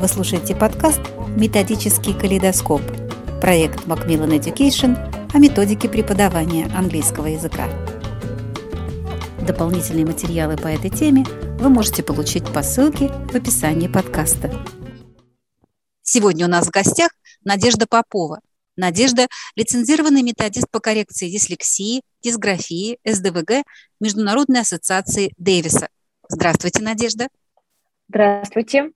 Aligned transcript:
Вы 0.00 0.08
слушаете 0.08 0.56
подкаст 0.56 1.02
«Методический 1.36 2.18
калейдоскоп»– 2.18 2.80
проект 3.42 3.84
Macmillan 3.86 4.40
Education 4.40 4.96
о 5.30 5.38
методике 5.38 5.90
преподавания 5.90 6.70
английского 6.74 7.26
языка. 7.26 7.68
Дополнительные 9.46 10.06
материалы 10.06 10.56
по 10.56 10.68
этой 10.68 10.88
теме 10.88 11.26
вы 11.58 11.68
можете 11.68 12.02
получить 12.02 12.50
по 12.50 12.62
ссылке 12.62 13.08
в 13.08 13.34
описании 13.34 13.88
подкаста. 13.88 14.50
Сегодня 16.00 16.46
у 16.46 16.48
нас 16.48 16.68
в 16.68 16.70
гостях 16.70 17.10
Надежда 17.44 17.86
Попова. 17.86 18.40
Надежда– 18.76 19.26
лицензированный 19.54 20.22
методист 20.22 20.70
по 20.70 20.80
коррекции 20.80 21.28
дислексии, 21.28 22.00
дисграфии, 22.22 22.98
СДВГ 23.04 23.66
Международной 24.00 24.60
ассоциации 24.60 25.34
Дэвиса. 25.36 25.88
Здравствуйте, 26.26 26.82
Надежда. 26.82 27.28
Здравствуйте. 28.08 28.92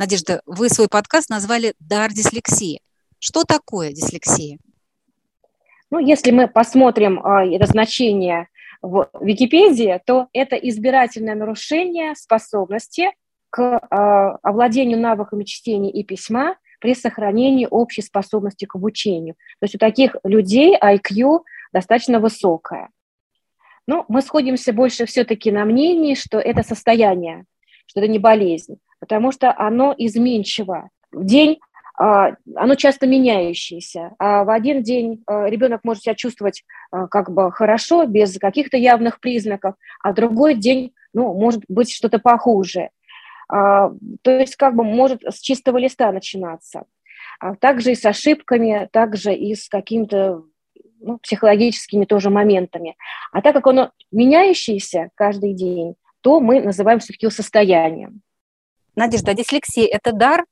Надежда, 0.00 0.40
вы 0.46 0.70
свой 0.70 0.88
подкаст 0.88 1.28
назвали 1.28 1.74
«Дар 1.78 2.10
дислексии». 2.10 2.80
Что 3.18 3.44
такое 3.44 3.92
дислексия? 3.92 4.56
Ну, 5.90 5.98
если 5.98 6.30
мы 6.30 6.48
посмотрим 6.48 7.20
э, 7.20 7.54
это 7.54 7.66
значение 7.66 8.48
в 8.80 9.10
Википедии, 9.20 10.00
то 10.06 10.28
это 10.32 10.56
избирательное 10.56 11.34
нарушение 11.34 12.14
способности 12.14 13.10
к 13.50 13.60
э, 13.60 13.78
овладению 14.42 14.98
навыками 14.98 15.44
чтения 15.44 15.90
и 15.90 16.02
письма 16.02 16.56
при 16.80 16.94
сохранении 16.94 17.68
общей 17.70 18.00
способности 18.00 18.64
к 18.64 18.76
обучению. 18.76 19.34
То 19.58 19.64
есть 19.64 19.74
у 19.74 19.78
таких 19.78 20.16
людей 20.24 20.78
IQ 20.82 21.40
достаточно 21.74 22.20
высокое. 22.20 22.88
Но 23.86 24.06
мы 24.08 24.22
сходимся 24.22 24.72
больше 24.72 25.04
все-таки 25.04 25.52
на 25.52 25.66
мнении, 25.66 26.14
что 26.14 26.38
это 26.38 26.62
состояние, 26.62 27.44
что 27.84 28.00
это 28.00 28.08
не 28.08 28.18
болезнь, 28.18 28.78
потому 29.00 29.32
что 29.32 29.52
оно 29.56 29.94
изменчиво. 29.96 30.90
В 31.10 31.24
день 31.24 31.58
а, 32.00 32.34
оно 32.56 32.76
часто 32.76 33.06
меняющееся. 33.06 34.12
А 34.18 34.44
в 34.44 34.50
один 34.50 34.82
день 34.82 35.22
а, 35.26 35.50
ребенок 35.50 35.80
может 35.84 36.04
себя 36.04 36.14
чувствовать 36.14 36.64
а, 36.90 37.08
как 37.08 37.30
бы 37.30 37.52
хорошо, 37.52 38.06
без 38.06 38.38
каких-то 38.38 38.78
явных 38.78 39.20
признаков, 39.20 39.74
а 40.02 40.12
в 40.12 40.14
другой 40.14 40.54
день, 40.54 40.94
ну, 41.12 41.34
может 41.34 41.62
быть 41.68 41.92
что-то 41.92 42.18
похуже. 42.18 42.88
То 43.48 43.98
есть 44.24 44.54
как 44.54 44.76
бы 44.76 44.84
может 44.84 45.24
с 45.24 45.40
чистого 45.40 45.76
листа 45.76 46.12
начинаться. 46.12 46.84
Также 47.58 47.90
и 47.90 47.94
с 47.96 48.06
ошибками, 48.06 48.88
также 48.92 49.34
и 49.34 49.56
с 49.56 49.68
какими-то 49.68 50.44
ну, 51.00 51.18
психологическими 51.18 52.04
тоже 52.04 52.30
моментами. 52.30 52.96
А 53.32 53.42
так 53.42 53.54
как 53.54 53.66
оно 53.66 53.90
меняющееся 54.12 55.10
каждый 55.16 55.54
день, 55.54 55.96
то 56.20 56.38
мы 56.38 56.60
называем 56.62 57.00
все-таки 57.00 57.28
состоянием. 57.30 58.22
Надежда, 59.00 59.30
а 59.30 59.34
дислексия– 59.34 59.86
это 59.90 60.12
дар 60.12 60.44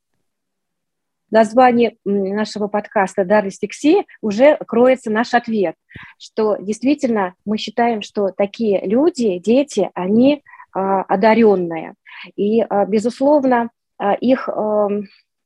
названии 1.31 1.99
нашего 2.07 2.67
подкаста 2.67 3.27
«Дар 3.27 3.45
дислексии» 3.45 4.07
уже 4.23 4.57
кроется 4.67 5.11
наш 5.11 5.35
ответ, 5.35 5.75
что 6.19 6.57
действительно 6.57 7.35
мы 7.45 7.59
считаем, 7.59 8.01
что 8.01 8.31
такие 8.31 8.81
люди, 8.87 9.37
дети, 9.37 9.91
они 9.93 10.43
а, 10.73 11.03
одаренные. 11.03 11.93
И, 12.37 12.63
а, 12.63 12.87
безусловно, 12.87 13.69
а, 13.99 14.15
их 14.15 14.49
а, 14.49 14.89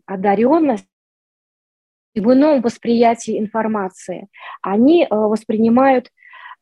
одаренность 0.06 0.86
в 2.14 2.32
ином 2.32 2.62
восприятии 2.62 3.36
информации. 3.36 4.28
Они 4.62 5.08
а, 5.10 5.16
воспринимают 5.16 6.08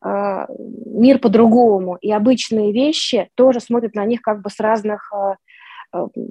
мир 0.02 1.18
по-другому, 1.18 1.96
и 2.00 2.10
обычные 2.10 2.72
вещи 2.72 3.28
тоже 3.34 3.60
смотрят 3.60 3.94
на 3.94 4.06
них 4.06 4.22
как 4.22 4.40
бы 4.40 4.48
с 4.48 4.58
разных 4.58 5.12
Э, 5.12 5.34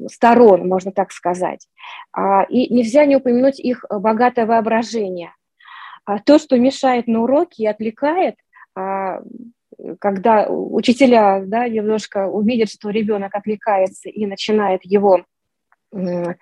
сторон, 0.07 0.67
можно 0.67 0.91
так 0.91 1.11
сказать. 1.11 1.67
А, 2.11 2.43
и 2.43 2.73
нельзя 2.73 3.05
не 3.05 3.15
упомянуть 3.15 3.59
их 3.59 3.85
богатое 3.89 4.45
воображение. 4.45 5.33
А 6.05 6.19
то, 6.19 6.39
что 6.39 6.57
мешает 6.57 7.07
на 7.07 7.21
уроке 7.21 7.63
и 7.63 7.67
отвлекает, 7.67 8.35
а, 8.75 9.21
когда 9.99 10.47
учителя 10.49 11.41
да, 11.45 11.67
немножко 11.67 12.27
увидят, 12.27 12.69
что 12.69 12.89
ребенок 12.89 13.35
отвлекается 13.35 14.09
и 14.09 14.25
начинает 14.25 14.81
его, 14.83 15.23
э, 15.93 16.33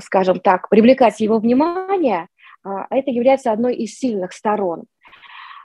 скажем 0.00 0.40
так, 0.40 0.68
привлекать 0.68 1.20
его 1.20 1.38
внимание, 1.38 2.28
это 2.62 3.10
является 3.10 3.52
одной 3.52 3.74
из 3.74 3.98
сильных 3.98 4.32
сторон. 4.32 4.84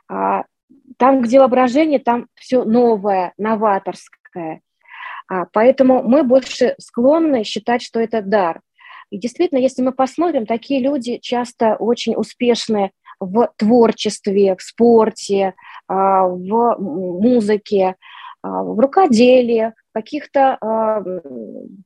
Там, 0.07 1.21
где 1.21 1.39
воображение, 1.39 1.99
там 1.99 2.27
все 2.35 2.63
новое, 2.63 3.33
новаторское, 3.37 4.61
поэтому 5.51 6.03
мы 6.03 6.23
больше 6.23 6.75
склонны 6.79 7.43
считать, 7.43 7.81
что 7.81 7.99
это 7.99 8.21
дар. 8.21 8.61
И 9.09 9.17
действительно, 9.17 9.59
если 9.59 9.81
мы 9.81 9.91
посмотрим, 9.91 10.45
такие 10.45 10.81
люди 10.81 11.17
часто 11.17 11.75
очень 11.75 12.15
успешны 12.15 12.91
в 13.19 13.51
творчестве, 13.57 14.55
в 14.55 14.61
спорте, 14.61 15.53
а, 15.87 16.27
в 16.27 16.77
музыке, 16.79 17.95
а, 18.41 18.63
в 18.63 18.79
рукоделии, 18.79 19.73
в 19.89 19.93
каких-то 19.93 20.59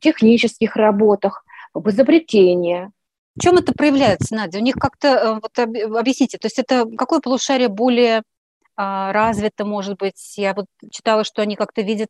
технических 0.02 0.76
работах, 0.76 1.46
в 1.74 1.90
изобретении. 1.90 2.92
В 3.38 3.42
чем 3.42 3.58
это 3.58 3.72
проявляется, 3.72 4.36
Надя? 4.36 4.58
У 4.58 4.62
них 4.62 4.76
как-то, 4.76 5.08
э, 5.08 5.40
вот 5.42 5.98
объясните, 5.98 6.38
то 6.38 6.48
есть 6.48 6.60
это 6.60 6.86
какое 6.98 7.22
полушарие 7.22 7.70
более 7.70 8.24
развито, 8.76 9.64
может 9.64 9.98
быть? 9.98 10.38
Я 10.38 10.54
вот 10.54 10.66
читала, 10.92 11.24
что 11.24 11.42
они 11.42 11.56
как-то 11.56 11.82
видят 11.82 12.10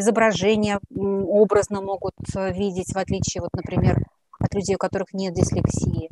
изображения 0.00 0.80
образно 0.90 1.80
могут 1.80 2.14
э, 2.36 2.52
видеть, 2.52 2.92
в 2.92 2.98
отличие, 2.98 3.42
вот, 3.42 3.50
например, 3.54 3.96
от 4.38 4.54
людей, 4.54 4.74
у 4.74 4.78
которых 4.78 5.12
нет 5.12 5.34
дислексии? 5.34 6.08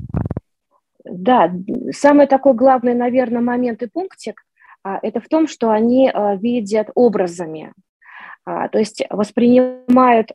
Да, 1.05 1.53
самый 1.93 2.27
такой 2.27 2.55
главный, 2.55 2.95
наверное, 2.95 3.41
момент 3.41 3.83
и 3.83 3.87
пунктик 3.87 4.43
а, 4.85 4.99
это 5.03 5.21
в 5.21 5.29
том, 5.29 5.49
что 5.49 5.71
они 5.71 6.11
а, 6.13 6.37
видят 6.37 6.91
образами. 6.95 7.73
А, 8.45 8.69
то 8.69 8.79
есть 8.79 9.03
воспринимают 9.11 10.31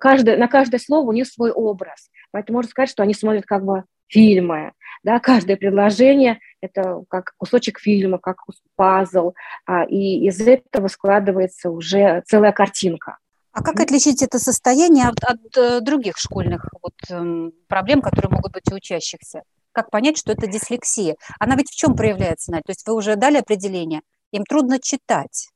каждое, 0.00 0.36
на 0.36 0.48
каждое 0.48 0.78
слово 0.78 1.08
у 1.08 1.12
них 1.12 1.26
свой 1.26 1.52
образ. 1.52 2.10
Поэтому 2.32 2.58
можно 2.58 2.70
сказать, 2.70 2.90
что 2.90 3.02
они 3.02 3.14
смотрят 3.14 3.44
как 3.44 3.64
бы 3.64 3.84
фильмы. 4.08 4.72
Да, 5.02 5.20
каждое 5.20 5.56
предложение– 5.56 6.40
это 6.60 7.02
как 7.08 7.34
кусочек 7.36 7.78
фильма, 7.78 8.18
как 8.18 8.38
пазл, 8.74 9.32
а, 9.66 9.84
и 9.84 10.26
из 10.26 10.40
этого 10.40 10.88
складывается 10.88 11.70
уже 11.70 12.22
целая 12.26 12.52
картинка. 12.52 13.18
А 13.52 13.62
как 13.62 13.78
отличить 13.78 14.22
это 14.22 14.38
состояние 14.38 15.06
от, 15.06 15.22
от 15.22 15.56
э, 15.56 15.80
других 15.80 16.16
школьных 16.16 16.68
вот, 16.82 16.94
эм, 17.08 17.52
проблем, 17.68 18.02
которые 18.02 18.30
могут 18.32 18.52
быть 18.52 18.72
у 18.72 18.74
учащихся? 18.74 19.42
Как 19.70 19.90
понять, 19.90 20.18
что 20.18 20.32
это 20.32 20.48
дислексия? 20.48 21.14
Она 21.38 21.54
ведь 21.54 21.70
в 21.70 21.76
чем 21.76 21.94
проявляется, 21.94 22.50
Надя? 22.50 22.64
То 22.66 22.70
есть 22.70 22.86
вы 22.86 22.94
уже 22.94 23.14
дали 23.14 23.36
определение, 23.36 24.00
им 24.32 24.44
трудно 24.44 24.80
читать. 24.80 25.50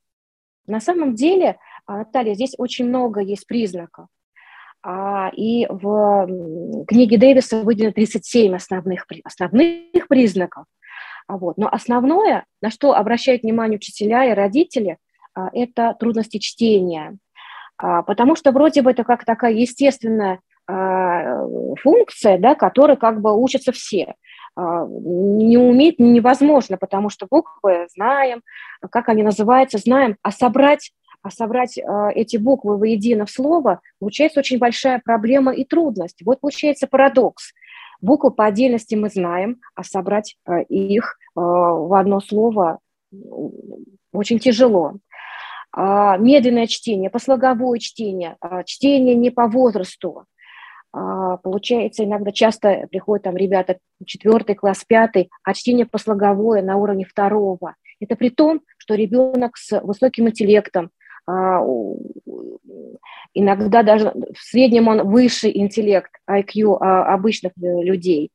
На 0.69 0.81
самом 0.81 1.15
деле, 1.17 1.59
а, 1.87 1.99
Наталья, 1.99 2.35
здесь 2.35 2.55
очень 2.57 2.87
много 2.87 3.21
есть 3.21 3.47
признаков. 3.47 4.07
А, 4.83 5.31
и 5.35 5.67
в 5.69 6.27
книге 6.87 7.19
Дэвиса 7.19 7.63
выделено 7.63 7.93
37 7.93 8.55
основных, 8.55 9.07
основных 9.25 10.09
признаков. 10.09 10.65
А 11.27 11.37
вот. 11.37 11.59
Но 11.59 11.69
основное, 11.69 12.45
на 12.63 12.71
что 12.71 12.95
обращают 12.95 13.43
внимание 13.43 13.77
учителя 13.77 14.25
и 14.25 14.35
родители, 14.35 14.99
а, 15.35 15.49
это 15.53 15.95
трудности 15.99 16.39
чтения. 16.39 17.17
Потому 17.77 18.35
что 18.35 18.51
вроде 18.51 18.83
бы 18.83 18.91
это 18.91 19.05
как 19.05 19.25
такая 19.25 19.53
естественная 19.53 20.41
функция, 21.81 22.37
да, 22.37 22.57
которой 22.57 22.97
как 22.97 23.21
бы 23.21 23.41
учатся 23.41 23.71
все. 23.71 24.17
Не 24.57 25.57
уметь 25.57 26.01
невозможно, 26.01 26.77
потому 26.77 27.09
что 27.09 27.29
буквы 27.31 27.87
знаем, 27.95 28.43
как 28.91 29.09
они 29.09 29.23
называются, 29.23 29.79
знаем, 29.79 30.17
а 30.23 30.33
собрать 30.33 30.91
а 31.23 31.31
собрать 31.31 31.79
э, 31.79 31.83
эти 32.15 32.37
буквы 32.37 32.77
воедино 32.77 33.27
в 33.27 33.31
слово, 33.31 33.81
получается 33.99 34.41
очень 34.41 34.59
большая 34.59 35.01
проблема 35.05 35.53
и 35.53 35.65
трудность. 35.65 36.23
Вот 36.25 36.41
получается 36.41 36.87
парадокс. 36.87 37.53
Буквы 38.01 38.31
по 38.31 38.47
отдельности 38.47 38.95
мы 38.95 39.09
знаем, 39.09 39.61
а 39.75 39.83
собрать 39.83 40.37
э, 40.47 40.63
их 40.65 41.19
э, 41.37 41.41
в 41.41 41.99
одно 41.99 42.21
слово 42.21 42.79
очень 44.13 44.39
тяжело. 44.39 44.95
А, 45.73 46.17
медленное 46.17 46.67
чтение, 46.67 47.11
послоговое 47.11 47.79
чтение, 47.79 48.37
а, 48.41 48.65
чтение 48.65 49.15
не 49.15 49.31
по 49.31 49.47
возрасту. 49.47 50.25
А, 50.93 51.37
получается, 51.37 52.05
иногда 52.05 52.33
часто 52.33 52.87
приходят 52.91 53.25
там 53.25 53.37
ребята 53.37 53.79
четвертый 54.05 54.55
класс, 54.55 54.85
пятый, 54.87 55.31
а 55.45 55.55
чтение 55.55 55.87
послоговое 55.87 56.63
на 56.63 56.77
уровне 56.77 57.05
второго. 57.05 57.75
Это 58.01 58.17
при 58.17 58.31
том, 58.31 58.63
что 58.79 58.95
ребенок 58.95 59.57
с 59.57 59.81
высоким 59.81 60.29
интеллектом, 60.29 60.91
иногда 63.35 63.83
даже 63.83 64.13
в 64.35 64.39
среднем 64.39 64.89
он 64.89 65.09
выше 65.09 65.51
интеллект, 65.53 66.11
IQ 66.29 66.79
а, 66.81 67.15
обычных 67.15 67.53
э, 67.57 67.83
людей, 67.83 68.31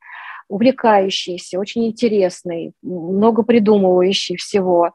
увлекающийся, 0.48 1.60
очень 1.60 1.88
интересный, 1.88 2.74
много 2.81 3.44
придумывающий 3.44 4.38
всего, 4.38 4.92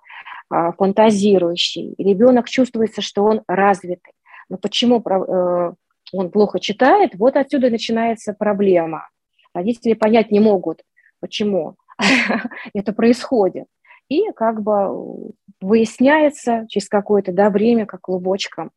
а, 0.51 0.73
фантазирующий. 0.73 1.95
ребенок 1.99 2.49
чувствуется, 2.49 3.03
что 3.03 3.25
он 3.25 3.43
развитый. 3.49 4.13
Но 4.49 4.57
почему 4.57 5.03
э, 5.03 5.73
он 6.13 6.31
плохо 6.31 6.59
читает, 6.59 7.15
вот 7.17 7.37
отсюда 7.37 7.69
начинается 7.69 8.33
проблема. 8.33 9.09
Родители 9.53 9.93
понять 9.95 10.31
не 10.31 10.41
могут, 10.41 10.81
почему 11.21 11.77
это 12.75 12.93
происходит. 12.93 13.67
И 14.09 14.31
как 14.33 14.63
бы 14.63 15.33
выясняется 15.61 16.67
через 16.69 16.89
какое-то 16.89 17.33
да, 17.33 17.51
время, 17.51 17.87
как 17.87 18.03
клубочком. 18.03 18.71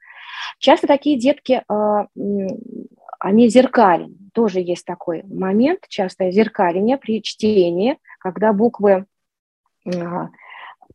Часто 0.60 0.88
такие 0.88 1.18
детки, 1.18 1.64
а, 1.68 2.08
они 3.20 3.50
зеркален. 3.50 4.18
Тоже 4.34 4.60
есть 4.60 4.86
такой 4.86 5.24
момент, 5.24 5.82
частое 5.88 6.32
зеркаление 6.32 6.98
при 6.98 7.22
чтении, 7.22 7.98
когда 8.20 8.54
буквы 8.54 9.06
а, 9.86 10.30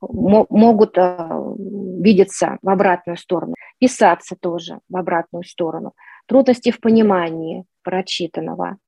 могут 0.01 0.97
видеться 0.97 2.59
в 2.63 2.69
обратную 2.69 3.17
сторону, 3.17 3.55
писаться 3.79 4.37
тоже 4.39 4.81
в 4.89 4.97
обратную 4.97 5.45
сторону, 5.45 5.93
трудности 6.27 6.71
в 6.71 6.81
понимании 6.81 7.65
прочитанного. 7.83 8.79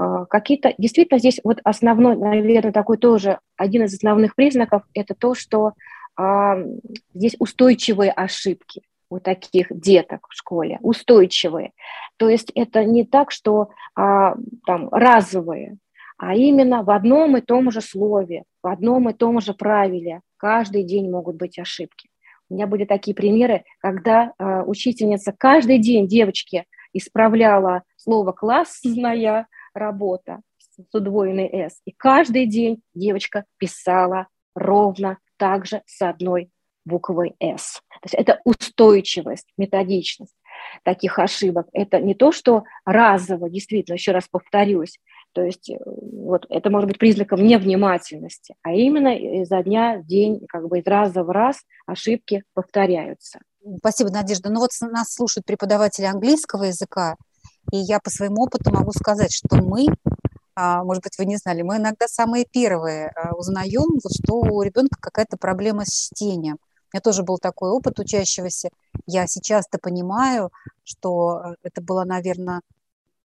А, 0.00 0.24
какие-то, 0.24 0.72
действительно, 0.78 1.18
здесь 1.18 1.40
вот 1.44 1.58
основной, 1.62 2.16
наверное, 2.16 2.72
такой 2.72 2.96
тоже 2.96 3.38
один 3.56 3.84
из 3.84 3.94
основных 3.94 4.34
признаков– 4.34 4.82
это 4.94 5.14
то, 5.14 5.34
что 5.34 5.74
а, 6.16 6.56
здесь 7.12 7.36
устойчивые 7.38 8.10
ошибки 8.10 8.82
у 9.10 9.18
таких 9.18 9.66
деток 9.68 10.26
в 10.30 10.34
школе, 10.34 10.78
устойчивые. 10.80 11.72
То 12.16 12.30
есть 12.30 12.50
это 12.54 12.84
не 12.84 13.04
так, 13.04 13.30
что 13.30 13.70
а, 13.94 14.36
там 14.64 14.88
разовые, 14.90 15.76
а 16.16 16.34
именно 16.34 16.82
в 16.82 16.90
одном 16.90 17.36
и 17.36 17.42
том 17.42 17.70
же 17.70 17.82
слове, 17.82 18.44
в 18.62 18.68
одном 18.68 19.10
и 19.10 19.12
том 19.12 19.38
же 19.42 19.52
правиле 19.52 20.22
каждый 20.38 20.82
день 20.82 21.10
могут 21.10 21.36
быть 21.36 21.58
ошибки. 21.58 22.08
У 22.48 22.54
меня 22.54 22.66
были 22.66 22.84
такие 22.84 23.14
примеры, 23.14 23.64
когда 23.78 24.32
э, 24.36 24.62
учительница 24.62 25.32
каждый 25.36 25.78
день 25.78 26.08
девочке 26.08 26.64
исправляла 26.92 27.84
слово 27.96 28.32
«классная 28.32 29.46
работа» 29.74 30.40
с 30.58 30.94
удвоенной 30.94 31.48
«с», 31.52 31.80
и 31.84 31.92
каждый 31.92 32.46
день 32.46 32.82
девочка 32.94 33.44
писала 33.58 34.28
ровно 34.54 35.18
так 35.36 35.66
же 35.66 35.82
с 35.86 36.02
одной 36.02 36.50
буквой 36.84 37.34
«с». 37.40 37.80
То 38.00 38.04
есть 38.04 38.14
это 38.14 38.40
устойчивость, 38.44 39.52
методичность 39.56 40.34
таких 40.84 41.18
ошибок. 41.18 41.68
Это 41.72 42.00
не 42.00 42.14
то, 42.14 42.32
что 42.32 42.64
разово, 42.84 43.50
действительно, 43.50 43.94
еще 43.94 44.12
раз 44.12 44.28
повторюсь, 44.28 44.98
то 45.32 45.42
есть 45.42 45.70
э, 45.70 45.76
вот 45.86 46.46
это 46.48 46.70
может 46.70 46.88
быть 46.88 46.98
признаком 46.98 47.44
невнимательности, 47.44 48.54
а 48.62 48.72
именно 48.72 49.14
изо 49.16 49.62
дня 49.62 49.98
в 49.98 50.06
день, 50.06 50.44
как 50.48 50.68
бы 50.68 50.80
из 50.80 50.86
раза 50.86 51.22
в 51.22 51.30
раз 51.30 51.62
ошибки 51.86 52.42
повторяются. 52.54 53.40
Спасибо, 53.78 54.10
Надежда. 54.10 54.50
Ну 54.50 54.60
вот 54.60 54.70
нас 54.80 55.12
слушают 55.12 55.46
преподаватели 55.46 56.06
английского 56.06 56.64
языка, 56.64 57.16
и 57.72 57.76
я 57.76 58.00
по 58.00 58.10
своему 58.10 58.42
опыту 58.42 58.72
могу 58.72 58.92
сказать, 58.92 59.32
что 59.32 59.56
мы, 59.56 59.86
а, 60.54 60.84
может 60.84 61.02
быть, 61.02 61.16
вы 61.18 61.26
не 61.26 61.36
знали, 61.36 61.62
мы 61.62 61.76
иногда 61.76 62.08
самые 62.08 62.44
первые 62.44 63.08
а, 63.08 63.34
узнаем, 63.34 63.98
что 64.22 64.34
у 64.40 64.62
ребенка 64.62 64.98
какая-то 65.00 65.36
проблема 65.36 65.84
с 65.84 65.92
чтением. 65.92 66.58
У 66.92 66.96
меня 66.96 67.00
тоже 67.02 67.22
был 67.22 67.38
такой 67.38 67.70
опыт 67.70 68.00
учащегося. 68.00 68.70
Я 69.06 69.26
сейчас-то 69.28 69.78
понимаю, 69.78 70.50
что 70.82 71.40
э, 71.40 71.54
это 71.62 71.80
было, 71.80 72.02
наверное, 72.04 72.62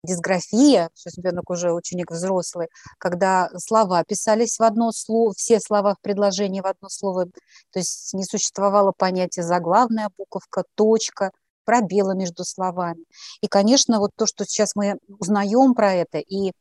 дисграфия, 0.03 0.89
что 0.93 1.09
ребенок 1.17 1.49
уже 1.49 1.73
ученик 1.73 2.11
взрослый, 2.11 2.67
когда 2.99 3.49
слова 3.57 4.03
писались 4.03 4.59
в 4.59 4.63
одно 4.63 4.91
слово, 4.91 5.33
все 5.35 5.59
слова 5.59 5.95
в 5.95 6.01
предложении 6.01 6.61
в 6.61 6.67
одно 6.67 6.89
слово, 6.89 7.25
то 7.25 7.79
есть 7.79 8.13
не 8.13 8.23
существовало 8.23 8.93
понятия 8.95 9.41
заглавная 9.41 10.09
буковка, 10.15 10.63
точка, 10.75 11.31
пробелы 11.65 12.15
между 12.15 12.45
словами. 12.45 13.03
И, 13.41 13.47
конечно, 13.47 13.99
вот 13.99 14.11
то, 14.15 14.25
что 14.25 14.45
сейчас 14.45 14.75
мы 14.75 14.97
узнаем 15.19 15.73
про 15.73 15.93
это 15.93 16.19
и 16.19 16.51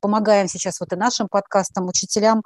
помогаем 0.00 0.48
сейчас 0.48 0.80
вот 0.80 0.92
и 0.92 0.96
нашим 0.96 1.28
подкастам, 1.28 1.86
учителям 1.86 2.42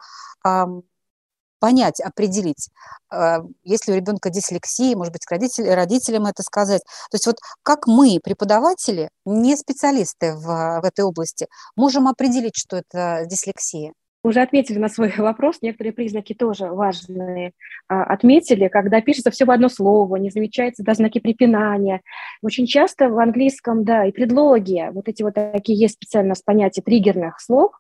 понять, 1.63 2.01
определить, 2.01 2.71
э, 3.13 3.37
есть 3.63 3.87
ли 3.87 3.93
у 3.93 3.97
ребенка 3.97 4.31
дислексия, 4.31 4.97
может 4.97 5.13
быть, 5.13 5.23
родитель, 5.31 5.73
родителям 5.73 6.27
это 6.27 6.43
сказать. 6.43 6.83
То 7.09 7.15
есть 7.15 7.27
вот 7.27 7.37
как 7.63 7.87
мы, 7.87 8.19
преподаватели, 8.21 9.11
не 9.25 9.57
специалисты 9.57 10.35
в, 10.35 10.81
в 10.81 10.85
этой 10.85 11.05
области, 11.05 11.47
можем 11.77 12.09
определить, 12.09 12.57
что 12.57 12.79
это 12.79 13.27
дислексия? 13.27 13.93
Уже 14.25 14.41
отметили 14.41 14.79
на 14.79 14.89
свой 14.89 15.13
вопрос, 15.19 15.59
некоторые 15.63 15.93
признаки 15.93 16.33
тоже 16.33 16.67
важные. 16.67 17.53
А, 17.89 18.05
отметили, 18.05 18.69
когда 18.69 19.01
пишется 19.01 19.31
все 19.31 19.45
в 19.45 19.51
одно 19.51 19.69
слово, 19.69 20.17
не 20.17 20.31
замечаются 20.31 20.85
да, 20.85 20.95
знаки 20.95 21.19
препинания. 21.19 22.03
Очень 22.43 22.67
часто 22.67 23.09
в 23.09 23.19
английском, 23.19 23.85
да, 23.85 24.05
и 24.07 24.13
предлоги, 24.13 24.89
вот 24.93 25.09
эти 25.09 25.23
вот 25.23 25.35
такие 25.35 25.79
есть 25.79 25.95
специально 25.95 26.35
понятие 26.45 26.83
триггерных 26.83 27.41
слов, 27.41 27.73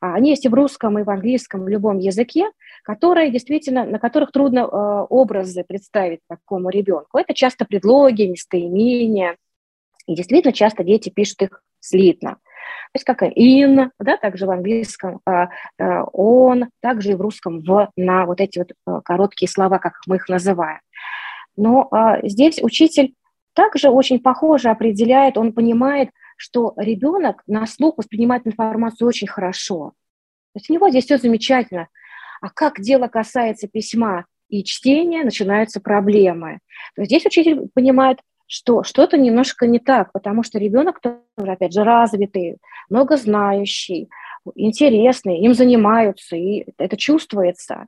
а, 0.00 0.14
они 0.14 0.30
есть 0.30 0.44
и 0.44 0.48
в 0.48 0.54
русском, 0.54 0.98
и 0.98 1.02
в 1.02 1.10
английском, 1.10 1.64
в 1.64 1.68
любом 1.68 1.98
языке, 1.98 2.50
которые 2.82 3.30
действительно, 3.30 3.84
на 3.84 3.98
которых 3.98 4.30
трудно 4.30 4.60
э, 4.60 5.06
образы 5.08 5.64
представить 5.64 6.20
такому 6.28 6.68
ребенку. 6.68 7.18
Это 7.18 7.32
часто 7.34 7.64
предлоги, 7.64 8.24
местоимения. 8.24 9.36
И 10.06 10.14
действительно 10.14 10.52
часто 10.52 10.84
дети 10.84 11.08
пишут 11.08 11.42
их 11.42 11.62
слитно. 11.80 12.36
То 12.92 12.96
есть 12.96 13.04
как 13.04 13.22
in, 13.22 13.90
да, 13.98 14.16
также 14.16 14.46
в 14.46 14.50
английском 14.50 15.20
э, 15.26 15.46
э, 15.78 16.02
он, 16.12 16.70
также 16.80 17.12
и 17.12 17.14
в 17.14 17.20
русском 17.20 17.60
в, 17.60 17.90
на 17.96 18.26
вот 18.26 18.40
эти 18.40 18.58
вот 18.58 18.72
э, 18.72 19.00
короткие 19.04 19.48
слова, 19.48 19.78
как 19.78 19.94
мы 20.06 20.16
их 20.16 20.28
называем. 20.28 20.80
Но 21.56 21.88
э, 21.90 22.26
здесь 22.28 22.62
учитель 22.62 23.14
также 23.54 23.88
очень 23.88 24.20
похоже 24.20 24.70
определяет, 24.70 25.38
он 25.38 25.52
понимает, 25.52 26.10
что 26.36 26.74
ребенок 26.76 27.42
на 27.46 27.66
слух 27.66 27.96
воспринимает 27.98 28.46
информацию 28.46 29.08
очень 29.08 29.26
хорошо. 29.26 29.92
То 30.52 30.58
есть 30.58 30.70
у 30.70 30.74
него 30.74 30.90
здесь 30.90 31.04
все 31.04 31.18
замечательно. 31.18 31.88
А 32.40 32.50
как 32.50 32.80
дело 32.80 33.08
касается 33.08 33.68
письма 33.68 34.26
и 34.48 34.62
чтения, 34.62 35.24
начинаются 35.24 35.80
проблемы. 35.80 36.60
То 36.94 37.02
есть 37.02 37.10
здесь 37.10 37.26
учитель 37.26 37.68
понимает, 37.74 38.20
что 38.46 38.82
что-то 38.82 39.18
немножко 39.18 39.66
не 39.66 39.78
так, 39.78 40.12
потому 40.12 40.42
что 40.42 40.58
ребенок 40.58 41.00
тоже, 41.00 41.18
опять 41.36 41.72
же, 41.72 41.84
развитый, 41.84 42.58
многознающий, 42.88 44.08
интересный, 44.54 45.38
им 45.40 45.54
занимаются, 45.54 46.36
и 46.36 46.66
это 46.78 46.96
чувствуется. 46.96 47.86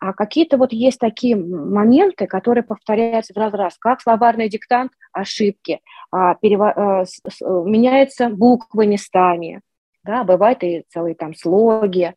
А 0.00 0.12
какие-то 0.12 0.58
вот 0.58 0.72
есть 0.72 1.00
такие 1.00 1.34
моменты, 1.34 2.28
которые 2.28 2.62
повторяются 2.62 3.34
в 3.34 3.36
раз-раз, 3.36 3.76
как 3.78 4.00
словарный 4.00 4.48
диктант, 4.48 4.92
ошибки, 5.12 5.80
а, 6.12 6.36
перево... 6.36 7.04
С, 7.04 7.20
с, 7.28 7.40
меняются 7.40 8.28
буквы 8.28 8.86
местами, 8.86 9.60
да, 10.04 10.22
бывают 10.22 10.62
и 10.62 10.84
целые 10.88 11.16
там 11.16 11.34
слоги, 11.34 12.14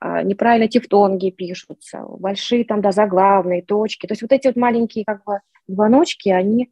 а, 0.00 0.22
неправильно 0.22 0.68
тефтонги 0.68 1.28
пишутся, 1.28 2.02
большие 2.08 2.64
там, 2.64 2.80
да, 2.80 2.92
заглавные 2.92 3.62
точки. 3.62 4.06
То 4.06 4.12
есть 4.12 4.22
вот 4.22 4.32
эти 4.32 4.46
вот 4.46 4.56
маленькие 4.56 5.04
как 5.04 5.22
бы 5.24 5.40
звоночки, 5.66 6.30
они 6.30 6.70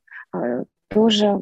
тоже 0.88 1.38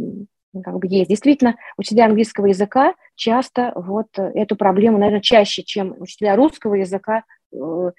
как 0.62 0.78
бы 0.78 0.86
есть. 0.88 1.08
Действительно, 1.08 1.56
учителя 1.76 2.06
английского 2.06 2.46
языка 2.46 2.94
часто 3.16 3.72
вот 3.74 4.06
эту 4.16 4.56
проблему, 4.56 4.98
наверное, 4.98 5.20
чаще, 5.20 5.62
чем 5.62 5.94
учителя 5.98 6.36
русского 6.36 6.74
языка, 6.74 7.24
э, 7.52 7.90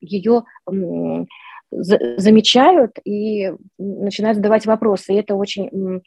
ее 0.00 0.44
замечают 1.70 2.98
и 3.04 3.52
начинают 3.78 4.36
задавать 4.36 4.66
вопросы. 4.66 5.12
И 5.12 5.16
это 5.16 5.34
очень, 5.34 6.02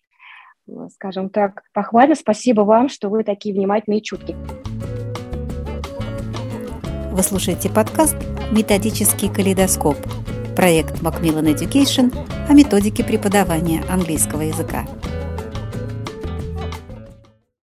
скажем 0.93 1.29
так, 1.29 1.63
похвально. 1.73 2.15
Спасибо 2.15 2.61
вам, 2.61 2.87
что 2.87 3.09
вы 3.09 3.23
такие 3.23 3.53
внимательные 3.53 3.99
и 3.99 4.03
чуткие. 4.03 4.37
Вы 7.11 7.23
слушаете 7.23 7.69
подкаст 7.69 8.15
«Методический 8.51 9.33
калейдоскоп» 9.33 9.97
проект 10.57 11.03
Macmillan 11.03 11.53
Education 11.53 12.11
о 12.49 12.53
методике 12.53 13.03
преподавания 13.03 13.83
английского 13.83 14.41
языка. 14.41 14.87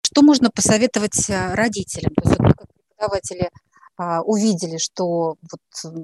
Что 0.01 0.23
можно 0.23 0.49
посоветовать 0.55 1.29
э, 1.29 1.55
родителям? 1.55 2.15
То 2.15 2.29
есть, 2.29 2.39
как 2.39 2.69
преподаватели 2.73 3.51
а, 3.97 4.23
увидели, 4.23 4.77
что 4.79 5.35
вот 5.51 5.95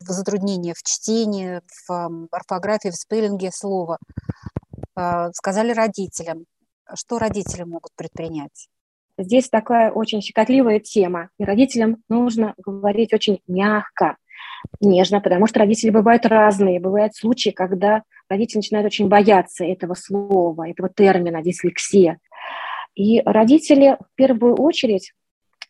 затруднения 0.00 0.72
в 0.72 0.82
чтении, 0.82 1.60
в 1.86 2.28
орфографии, 2.30 2.88
в 2.88 2.96
спеллинге 2.96 3.50
слова, 3.52 3.98
а, 4.94 5.30
сказали 5.32 5.72
родителям. 5.72 6.46
Что 6.94 7.18
родители 7.18 7.64
могут 7.64 7.92
предпринять? 7.96 8.68
Здесь 9.18 9.50
такая 9.50 9.92
очень 9.92 10.22
щекотливая 10.22 10.80
тема, 10.80 11.28
и 11.38 11.44
родителям 11.44 12.02
нужно 12.08 12.54
говорить 12.56 13.12
очень 13.12 13.40
мягко, 13.46 14.16
нежно, 14.80 15.20
потому 15.20 15.46
что 15.46 15.60
родители 15.60 15.90
бывают 15.90 16.26
разные. 16.26 16.80
Бывают 16.80 17.14
случаи, 17.14 17.50
когда 17.50 18.02
родители 18.28 18.58
начинают 18.58 18.86
очень 18.86 19.08
бояться 19.08 19.64
этого 19.64 19.94
слова, 19.94 20.68
этого 20.68 20.88
термина 20.88 21.42
дислексия. 21.42 22.18
И 22.94 23.22
родители 23.24 23.96
в 24.00 24.14
первую 24.14 24.54
очередь, 24.56 25.12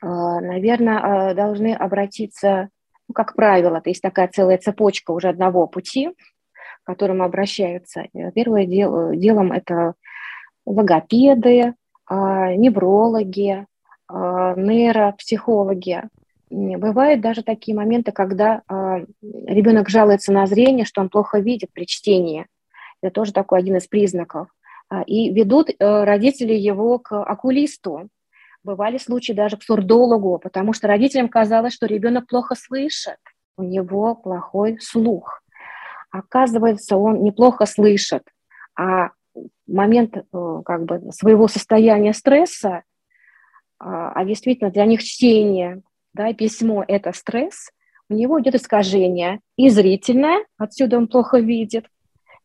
а, 0.01 0.41
наверное, 0.41 0.99
а, 1.31 1.35
должны 1.35 1.73
обратиться, 1.75 2.69
ну, 3.09 3.15
как 3.15 3.35
правило, 3.35 3.81
то 3.81 3.91
есть 3.91 4.03
такая 4.03 4.29
целая 4.29 4.59
цепочка 4.59 5.13
уже 5.13 5.29
одного 5.29 5.67
пути, 5.67 6.11
к 6.11 6.87
которому 6.87 7.25
обращаются. 7.25 8.05
Первое 8.35 8.67
дело, 8.67 9.17
делом 9.17 9.53
это 9.53 9.95
логопеды, 10.67 11.75
неврологи, 12.11 13.67
нейропсихологи. 14.11 16.03
Бывают 16.55 17.21
даже 17.21 17.43
такие 17.43 17.77
моменты, 17.77 18.13
когда 18.13 18.63
ребенок 19.23 19.89
жалуется 19.89 20.33
на 20.33 20.47
зрение, 20.47 20.85
что 20.85 21.01
он 21.01 21.09
плохо 21.09 21.39
видит 21.39 21.71
при 21.73 21.87
чтении. 21.87 22.47
Это 23.03 23.13
тоже 23.13 23.33
такой 23.33 23.59
один 23.59 23.77
из 23.77 23.87
признаков. 23.87 24.49
И 25.07 25.33
ведут 25.33 25.71
родители 25.81 26.55
его 26.55 26.99
к 26.99 27.21
окулисту, 27.23 28.09
Бывали 28.65 28.97
случаи 28.97 29.33
даже 29.35 29.59
к 29.59 29.63
сурдологу, 29.63 30.39
потому 30.39 30.73
что 30.73 30.89
родителям 30.89 31.29
казалось, 31.29 31.75
что 31.75 31.85
ребенок 31.85 32.27
плохо 32.27 32.55
слышит, 32.55 33.19
у 33.59 33.63
него 33.63 34.15
плохой 34.15 34.79
слух. 34.81 35.43
Оказывается, 36.11 36.97
он 36.97 37.23
неплохо 37.23 37.67
слышит, 37.67 38.23
а 38.75 39.11
момент 39.67 40.17
э, 40.17 40.63
как 40.65 40.85
бы 40.87 41.13
своего 41.13 41.47
состояния 41.47 42.15
стресса, 42.15 42.85
а, 43.79 44.13
а 44.13 44.25
действительно 44.25 44.71
для 44.71 44.87
них 44.87 45.03
чтение, 45.03 45.83
да, 46.15 46.33
письмо– 46.33 46.85
это 46.89 47.13
стресс, 47.13 47.71
у 48.09 48.15
него 48.15 48.41
идет 48.41 48.55
искажение 48.55 49.41
и 49.57 49.69
зрительное, 49.69 50.45
отсюда 50.59 50.99
он 50.99 51.09
плохо 51.09 51.39
видит, 51.39 51.87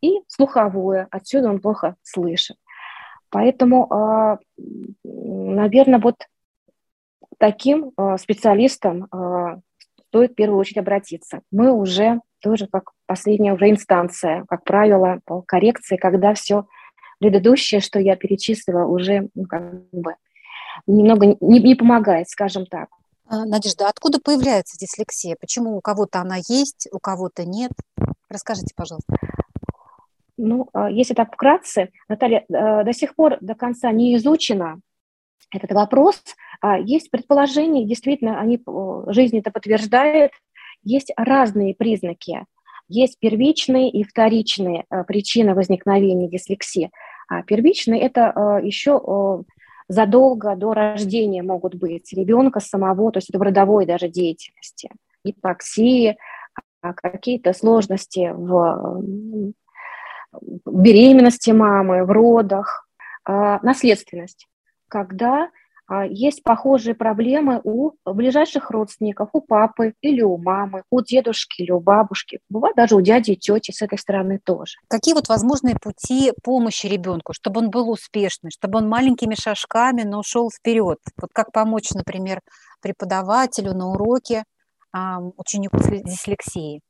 и 0.01 0.21
слуховое, 0.27 1.07
отсюда 1.11 1.49
он 1.49 1.59
плохо 1.59 1.95
слышит. 2.01 2.57
Поэтому, 3.29 3.91
а, 3.91 4.39
наверное, 5.03 5.99
вот 5.99 6.15
таким 7.37 7.91
а, 7.95 8.17
специалистам 8.17 9.07
а, 9.11 9.59
стоит 10.07 10.31
в 10.31 10.35
первую 10.35 10.59
очередь 10.59 10.79
обратиться. 10.79 11.41
Мы 11.51 11.71
уже 11.71 12.21
тоже 12.41 12.67
как 12.67 12.91
последняя 13.05 13.53
уже 13.53 13.69
инстанция, 13.69 14.45
как 14.47 14.63
правило, 14.63 15.19
по 15.25 15.41
коррекции, 15.41 15.97
когда 15.97 16.33
все 16.33 16.65
предыдущее, 17.19 17.81
что 17.81 17.99
я 17.99 18.15
перечислила, 18.15 18.85
уже 18.85 19.29
ну, 19.35 19.45
как 19.45 19.89
бы 19.91 20.15
немного 20.87 21.37
не, 21.41 21.59
не 21.59 21.75
помогает, 21.75 22.29
скажем 22.29 22.65
так. 22.65 22.87
Надежда, 23.29 23.87
откуда 23.87 24.19
появляется 24.19 24.77
дислексия? 24.77 25.35
Почему 25.39 25.77
у 25.77 25.81
кого-то 25.81 26.19
она 26.19 26.37
есть, 26.37 26.87
у 26.91 26.99
кого-то 26.99 27.45
нет? 27.45 27.71
Расскажите, 28.27 28.73
пожалуйста. 28.75 29.13
Ну, 30.37 30.69
а, 30.73 30.89
если 30.89 31.13
так 31.13 31.33
вкратце, 31.33 31.89
Наталья, 32.07 32.45
до 32.49 32.91
сих 32.93 33.15
пор 33.15 33.37
до 33.41 33.55
конца 33.55 33.91
не 33.91 34.15
изучено 34.15 34.79
этот 35.51 35.71
вопрос. 35.73 36.21
А, 36.61 36.79
есть 36.79 37.11
предположения, 37.11 37.85
действительно, 37.85 38.39
они, 38.39 38.63
жизнь 39.07 39.37
это 39.37 39.51
подтверждает, 39.51 40.31
есть 40.81 41.11
разные 41.17 41.75
признаки. 41.75 42.45
Есть 42.87 43.19
первичные 43.19 43.91
и 43.91 44.03
вторичные 44.03 44.85
причины 45.07 45.53
возникновения 45.53 46.27
дислексии. 46.27 46.89
А 47.27 47.43
первичные– 47.43 48.01
это 48.01 48.61
еще 48.63 49.43
задолго 49.89 50.55
до 50.55 50.73
рождения 50.73 51.43
могут 51.43 51.75
быть 51.75 52.13
ребенка 52.13 52.61
самого, 52.61 53.11
то 53.11 53.17
есть 53.17 53.29
это 53.29 53.39
в 53.39 53.41
родовой 53.41 53.85
даже 53.85 54.07
деятельности, 54.07 54.89
гипоксии, 55.25 56.17
какие-то 56.81 57.51
сложности 57.53 58.31
в 58.33 59.03
беременности 60.65 61.49
мамы, 61.51 62.05
в 62.05 62.11
родах, 62.11 62.87
а, 63.25 63.59
наследственность, 63.63 64.47
когда 64.87 65.43
а, 65.43 65.49
есть 66.09 66.43
похожие 66.43 66.93
проблемы 66.93 67.61
у 67.63 67.91
ближайших 68.05 68.69
родственников, 68.71 69.29
у 69.33 69.41
папы 69.41 69.93
или 70.01 70.21
у 70.21 70.37
мамы, 70.37 70.83
у 70.89 71.01
дедушки 71.01 71.63
или 71.63 71.71
у 71.71 71.79
бабушки, 71.79 72.39
бывает 72.49 72.75
даже 72.75 72.95
у 72.95 73.01
дяди 73.01 73.31
и 73.31 73.35
тети 73.35 73.71
с 73.71 73.81
этой 73.81 73.97
стороны 73.97 74.39
тоже. 74.43 74.77
Какие 74.87 75.13
вот 75.13 75.29
возможные 75.29 75.75
пути 75.75 76.31
помощи 76.43 76.85
ребенку, 76.85 77.33
чтобы 77.33 77.61
он 77.61 77.69
был 77.69 77.89
успешный, 77.89 78.51
чтобы 78.51 78.77
он 78.77 78.87
маленькими 78.87 79.35
шажками, 79.35 80.03
но 80.03 80.19
ушел 80.19 80.49
вперед? 80.51 80.99
Вот 81.19 81.31
как 81.33 81.51
помочь, 81.51 81.89
например, 81.91 82.41
преподавателю 82.81 83.73
на 83.73 83.89
уроке 83.89 84.43
ученику 85.37 85.79
с 85.79 85.87
дислексией? 85.87 86.81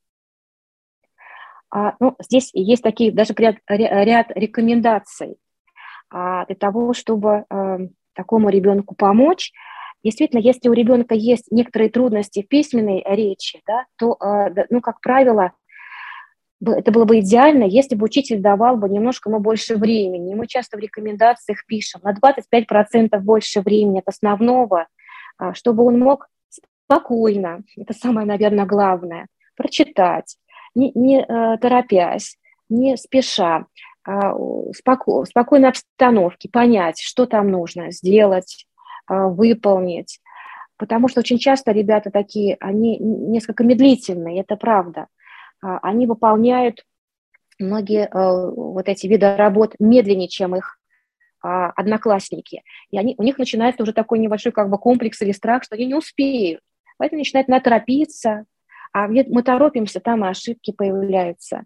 А, 1.71 1.93
ну, 1.99 2.15
здесь 2.19 2.49
есть 2.53 2.81
такие 2.81 3.11
даже 3.11 3.33
ряд, 3.37 3.57
ряд 3.67 4.31
рекомендаций 4.31 5.37
а, 6.09 6.45
для 6.45 6.55
того, 6.55 6.93
чтобы 6.93 7.45
а, 7.49 7.77
такому 8.19 8.49
ребенку 8.49 8.95
помочь. 8.95 9.53
Действительно, 10.03 10.41
если 10.41 10.67
у 10.67 10.73
ребенка 10.73 11.15
есть 11.15 11.51
некоторые 11.51 11.89
трудности 11.89 12.41
в 12.41 12.49
письменной 12.49 13.01
речи, 13.07 13.61
да, 13.65 13.85
то, 13.97 14.17
а, 14.19 14.49
ну, 14.69 14.81
как 14.81 14.99
правило, 14.99 15.53
это 16.65 16.91
было 16.91 17.05
бы 17.05 17.19
идеально, 17.19 17.63
если 17.63 17.95
бы 17.95 18.05
учитель 18.05 18.41
давал 18.41 18.75
бы 18.75 18.89
немножко 18.89 19.29
ему 19.29 19.39
больше 19.39 19.77
времени. 19.77 20.35
Мы 20.35 20.47
часто 20.47 20.75
в 20.75 20.81
рекомендациях 20.81 21.65
пишем 21.65 22.01
на 22.03 22.13
25% 22.13 23.17
больше 23.21 23.61
времени 23.61 23.99
от 23.99 24.07
основного, 24.09 24.87
а, 25.37 25.53
чтобы 25.53 25.85
он 25.85 25.97
мог 25.97 26.27
спокойно, 26.85 27.61
это 27.77 27.93
самое, 27.93 28.27
наверное, 28.27 28.65
главное, 28.65 29.27
прочитать, 29.55 30.35
не, 30.75 30.91
не 30.95 31.21
э, 31.21 31.57
торопясь, 31.57 32.37
не 32.67 32.97
спеша, 32.97 33.65
споко, 34.75 35.23
в 35.23 35.27
спокойной 35.27 35.69
обстановке 35.69 36.49
понять, 36.49 36.99
что 36.99 37.25
там 37.25 37.51
нужно 37.51 37.91
сделать, 37.91 38.65
а, 39.07 39.27
выполнить. 39.27 40.19
Потому 40.77 41.09
что 41.09 41.19
очень 41.19 41.37
часто 41.37 41.71
ребята 41.71 42.09
такие, 42.09 42.55
они 42.59 42.97
несколько 42.97 43.63
медлительные, 43.63 44.41
это 44.41 44.55
правда. 44.55 45.07
А, 45.61 45.79
они 45.79 46.07
выполняют 46.07 46.85
многие 47.59 48.09
вот 48.13 48.87
эти 48.87 49.05
виды 49.05 49.35
работ 49.35 49.75
медленнее, 49.79 50.29
чем 50.29 50.55
их 50.55 50.79
одноклассники. 51.41 52.63
И 52.89 52.97
они, 52.97 53.15
у 53.17 53.23
них 53.23 53.37
начинается 53.37 53.83
уже 53.83 53.91
такой 53.91 54.19
небольшой 54.19 54.53
как 54.53 54.69
бы 54.69 54.77
комплекс 54.77 55.21
или 55.21 55.33
страх, 55.33 55.63
что 55.63 55.75
они 55.75 55.85
не 55.85 55.95
успеют. 55.95 56.61
Поэтому 56.97 57.19
начинают 57.19 57.49
наторопиться, 57.49 58.45
а 58.93 59.07
мы 59.07 59.43
торопимся, 59.43 59.99
там 59.99 60.23
и 60.23 60.29
ошибки 60.29 60.71
появляются. 60.71 61.63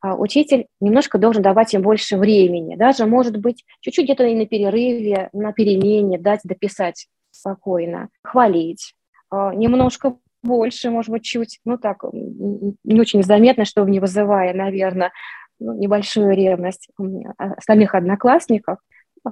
А 0.00 0.16
учитель 0.16 0.66
немножко 0.80 1.18
должен 1.18 1.42
давать 1.42 1.74
им 1.74 1.82
больше 1.82 2.16
времени, 2.16 2.74
даже, 2.76 3.04
может 3.06 3.36
быть, 3.36 3.64
чуть-чуть 3.80 4.04
где-то 4.04 4.24
и 4.24 4.34
на 4.34 4.46
перерыве, 4.46 5.28
на 5.32 5.52
перемене 5.52 6.18
дать 6.18 6.40
дописать 6.44 7.06
спокойно, 7.30 8.08
хвалить, 8.22 8.94
а, 9.30 9.54
немножко 9.54 10.16
больше, 10.42 10.90
может 10.90 11.10
быть, 11.10 11.22
чуть, 11.22 11.60
ну 11.66 11.76
так, 11.76 12.02
не 12.12 13.00
очень 13.00 13.22
заметно, 13.22 13.66
чтобы 13.66 13.90
не 13.90 14.00
вызывая, 14.00 14.54
наверное, 14.54 15.12
ну, 15.58 15.74
небольшую 15.74 16.34
ревность 16.34 16.88
остальных 17.36 17.94
одноклассников, 17.94 18.78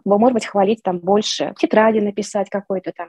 может 0.04 0.34
быть, 0.34 0.46
хвалить 0.46 0.82
там 0.82 0.98
больше, 0.98 1.54
тетради 1.58 2.00
написать 2.00 2.50
какой-то 2.50 2.92
там 2.94 3.08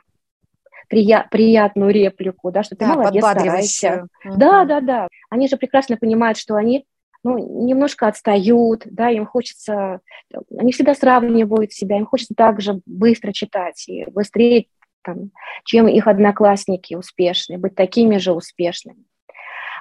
прия- 0.90 1.26
приятную 1.30 1.92
реплику, 1.92 2.52
да, 2.52 2.64
что 2.64 2.76
ты 2.76 2.86
да, 2.86 2.96
молодец, 2.96 3.24
старайся. 3.24 4.08
Угу. 4.24 4.38
Да, 4.38 4.64
да, 4.64 4.80
да. 4.80 5.08
Они 5.30 5.50
же 5.50 5.58
прекрасно 5.58 5.98
понимают, 5.98 6.38
что 6.38 6.56
они 6.56 6.86
ну, 7.24 7.66
немножко 7.66 8.08
отстают, 8.08 8.84
да, 8.86 9.10
им 9.10 9.26
хочется, 9.26 10.02
они 10.58 10.72
всегда 10.72 10.96
сравнивают 10.96 11.74
себя, 11.74 11.98
им 11.98 12.06
хочется 12.06 12.34
также 12.36 12.82
быстро 12.86 13.32
читать 13.34 13.88
и 13.88 14.06
быстрее, 14.10 14.68
там, 15.02 15.32
чем 15.66 15.88
их 15.88 16.08
одноклассники 16.08 16.96
успешные, 16.96 17.58
быть 17.58 17.76
такими 17.76 18.18
же 18.18 18.32
успешными. 18.32 19.04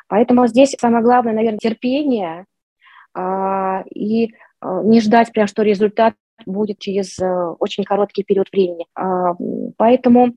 Поэтому 0.09 0.47
здесь 0.47 0.75
самое 0.79 1.03
главное, 1.05 1.35
наверное, 1.35 1.59
терпение 1.59 2.47
а, 3.15 3.85
и 3.95 4.33
а, 4.61 4.83
не 4.83 5.01
ждать 5.01 5.33
прям, 5.33 5.47
что 5.47 5.63
результат 5.63 6.15
будет 6.47 6.79
через 6.79 7.19
а, 7.21 7.53
очень 7.59 7.85
короткий 7.85 8.23
период 8.25 8.51
времени. 8.51 8.87
А, 8.95 9.35
поэтому 9.77 10.35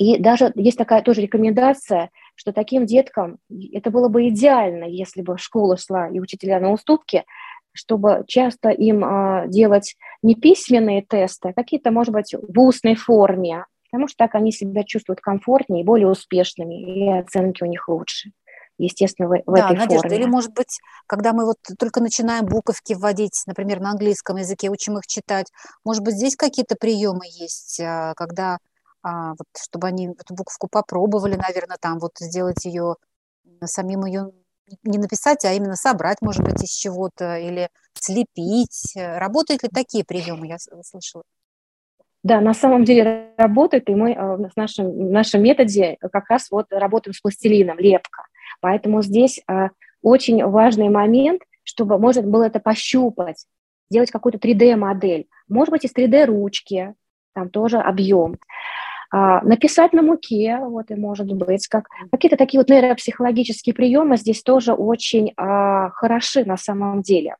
и 0.00 0.18
даже 0.18 0.52
есть 0.54 0.78
такая 0.78 1.02
тоже 1.02 1.20
рекомендация, 1.20 2.10
что 2.40 2.54
таким 2.54 2.86
деткам 2.86 3.36
это 3.50 3.90
было 3.90 4.08
бы 4.08 4.28
идеально, 4.28 4.84
если 4.84 5.20
бы 5.20 5.36
школа 5.36 5.76
шла 5.76 6.08
и 6.08 6.20
учителя 6.20 6.58
на 6.58 6.72
уступки, 6.72 7.26
чтобы 7.72 8.24
часто 8.26 8.70
им 8.70 9.04
а, 9.04 9.46
делать 9.46 9.94
не 10.22 10.34
письменные 10.34 11.02
тесты, 11.02 11.50
а 11.50 11.52
какие-то, 11.52 11.90
может 11.90 12.14
быть, 12.14 12.34
в 12.34 12.58
устной 12.58 12.94
форме, 12.94 13.66
потому 13.90 14.08
что 14.08 14.16
так 14.16 14.36
они 14.36 14.52
себя 14.52 14.84
чувствуют 14.84 15.20
комфортнее 15.20 15.82
и 15.82 15.84
более 15.84 16.08
успешными, 16.08 16.80
и 16.80 17.08
оценки 17.10 17.62
у 17.62 17.66
них 17.66 17.86
лучше 17.90 18.30
естественно, 18.78 19.28
в, 19.28 19.32
в 19.44 19.54
да, 19.54 19.66
этой 19.66 19.76
Надежда, 19.76 20.08
форме. 20.08 20.16
или, 20.16 20.24
может 20.24 20.54
быть, 20.54 20.80
когда 21.06 21.34
мы 21.34 21.44
вот 21.44 21.58
только 21.78 22.00
начинаем 22.00 22.46
буковки 22.46 22.94
вводить, 22.94 23.42
например, 23.46 23.80
на 23.80 23.90
английском 23.90 24.38
языке, 24.38 24.70
учим 24.70 24.96
их 24.96 25.06
читать, 25.06 25.48
может 25.84 26.02
быть, 26.02 26.14
здесь 26.14 26.36
какие-то 26.36 26.76
приемы 26.80 27.26
есть, 27.26 27.78
а, 27.80 28.14
когда 28.14 28.56
а, 29.02 29.30
вот, 29.30 29.46
чтобы 29.58 29.88
они 29.88 30.08
эту 30.08 30.34
буковку 30.34 30.68
попробовали, 30.68 31.36
наверное, 31.36 31.78
там 31.80 31.98
вот 31.98 32.12
сделать 32.18 32.64
ее, 32.64 32.96
самим 33.64 34.04
ее 34.04 34.32
не 34.84 34.98
написать, 34.98 35.44
а 35.44 35.52
именно 35.52 35.76
собрать, 35.76 36.18
может 36.20 36.44
быть, 36.44 36.62
из 36.62 36.70
чего-то 36.70 37.36
или 37.36 37.68
слепить. 37.94 38.92
Работают 38.96 39.62
ли 39.62 39.68
такие 39.68 40.04
приемы, 40.04 40.46
я 40.46 40.58
слышала? 40.58 41.24
Да, 42.22 42.40
на 42.40 42.52
самом 42.52 42.84
деле 42.84 43.32
работает, 43.38 43.88
и 43.88 43.94
мы 43.94 44.12
э, 44.12 44.36
в 44.36 44.54
нашем, 44.54 44.90
в 44.90 45.10
нашем 45.10 45.42
методе 45.42 45.96
как 46.12 46.28
раз 46.28 46.50
вот 46.50 46.66
работаем 46.70 47.14
с 47.14 47.20
пластилином, 47.20 47.78
лепка. 47.78 48.24
Поэтому 48.60 49.02
здесь 49.02 49.40
э, 49.48 49.68
очень 50.02 50.44
важный 50.44 50.90
момент, 50.90 51.42
чтобы 51.62 51.98
можно 51.98 52.22
было 52.22 52.44
это 52.44 52.60
пощупать, 52.60 53.46
сделать 53.90 54.10
какую-то 54.10 54.38
3D-модель, 54.38 55.28
может 55.48 55.70
быть, 55.70 55.84
из 55.84 55.94
3D-ручки, 55.94 56.94
там 57.32 57.48
тоже 57.48 57.78
объем. 57.78 58.36
А, 59.12 59.42
написать 59.42 59.92
на 59.92 60.02
муке, 60.02 60.58
вот 60.60 60.90
и 60.90 60.94
может 60.94 61.32
быть, 61.32 61.66
как 61.66 61.88
какие-то 62.12 62.36
такие 62.36 62.60
вот 62.60 62.68
нейропсихологические 62.68 63.74
приемы 63.74 64.16
здесь 64.16 64.42
тоже 64.42 64.72
очень 64.72 65.32
а, 65.36 65.90
хороши 65.90 66.44
на 66.44 66.56
самом 66.56 67.02
деле. 67.02 67.36